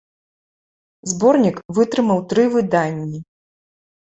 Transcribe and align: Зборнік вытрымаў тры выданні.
Зборнік 1.11 1.61
вытрымаў 1.81 2.19
тры 2.33 2.43
выданні. 2.57 3.19